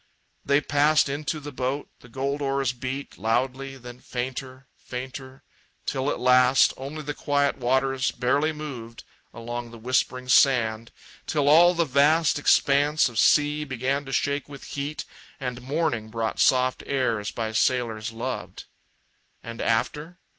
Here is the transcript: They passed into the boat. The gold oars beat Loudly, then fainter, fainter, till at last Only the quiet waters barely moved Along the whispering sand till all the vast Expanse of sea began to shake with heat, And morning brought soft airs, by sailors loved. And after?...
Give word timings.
They 0.43 0.61
passed 0.61 1.09
into 1.09 1.39
the 1.39 1.51
boat. 1.51 1.87
The 1.99 2.09
gold 2.09 2.41
oars 2.41 2.73
beat 2.73 3.19
Loudly, 3.19 3.77
then 3.77 3.99
fainter, 3.99 4.65
fainter, 4.75 5.43
till 5.85 6.09
at 6.09 6.19
last 6.19 6.73
Only 6.75 7.03
the 7.03 7.13
quiet 7.13 7.57
waters 7.59 8.09
barely 8.09 8.51
moved 8.51 9.03
Along 9.31 9.69
the 9.69 9.77
whispering 9.77 10.27
sand 10.27 10.91
till 11.27 11.47
all 11.47 11.75
the 11.75 11.85
vast 11.85 12.39
Expanse 12.39 13.09
of 13.09 13.19
sea 13.19 13.63
began 13.63 14.03
to 14.05 14.11
shake 14.11 14.49
with 14.49 14.63
heat, 14.73 15.05
And 15.39 15.61
morning 15.61 16.09
brought 16.09 16.39
soft 16.39 16.81
airs, 16.87 17.29
by 17.29 17.51
sailors 17.51 18.11
loved. 18.11 18.65
And 19.43 19.61
after?... 19.61 20.17